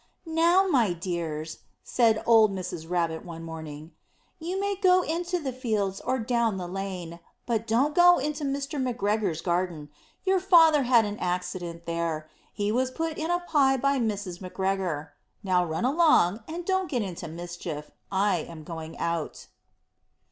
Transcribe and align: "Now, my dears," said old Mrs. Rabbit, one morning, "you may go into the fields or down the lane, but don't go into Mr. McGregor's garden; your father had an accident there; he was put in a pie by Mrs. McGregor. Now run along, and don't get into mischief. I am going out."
"Now, 0.25 0.67
my 0.67 0.93
dears," 0.93 1.59
said 1.83 2.23
old 2.25 2.51
Mrs. 2.51 2.89
Rabbit, 2.89 3.23
one 3.23 3.43
morning, 3.43 3.91
"you 4.39 4.59
may 4.59 4.75
go 4.75 5.03
into 5.03 5.37
the 5.37 5.53
fields 5.53 5.99
or 6.01 6.17
down 6.17 6.57
the 6.57 6.67
lane, 6.67 7.19
but 7.45 7.67
don't 7.67 7.93
go 7.93 8.17
into 8.17 8.43
Mr. 8.43 8.81
McGregor's 8.81 9.41
garden; 9.41 9.91
your 10.25 10.39
father 10.39 10.81
had 10.89 11.05
an 11.05 11.19
accident 11.19 11.85
there; 11.85 12.27
he 12.51 12.71
was 12.71 12.89
put 12.89 13.19
in 13.19 13.29
a 13.29 13.41
pie 13.41 13.77
by 13.77 13.99
Mrs. 13.99 14.39
McGregor. 14.39 15.09
Now 15.43 15.63
run 15.63 15.85
along, 15.85 16.39
and 16.47 16.65
don't 16.65 16.89
get 16.89 17.03
into 17.03 17.27
mischief. 17.27 17.91
I 18.11 18.37
am 18.37 18.63
going 18.63 18.97
out." 18.97 19.45